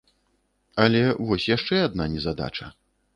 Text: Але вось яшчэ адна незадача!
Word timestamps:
Але 0.85 1.03
вось 1.31 1.45
яшчэ 1.55 1.75
адна 1.89 2.09
незадача! 2.15 2.67